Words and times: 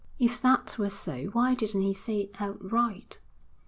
'If 0.17 0.41
that 0.41 0.79
were 0.79 0.89
so 0.89 1.25
why 1.25 1.53
didn't 1.53 1.83
he 1.83 1.93
say 1.93 2.21
it 2.21 2.41
outright?' 2.41 3.19